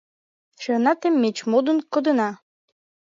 [0.61, 2.29] Шерна теммеш модын кодына.